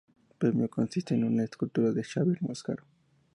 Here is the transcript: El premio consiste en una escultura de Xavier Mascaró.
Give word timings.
El 0.31 0.35
premio 0.35 0.67
consiste 0.67 1.13
en 1.13 1.25
una 1.25 1.43
escultura 1.43 1.91
de 1.91 2.03
Xavier 2.03 2.41
Mascaró. 2.41 2.83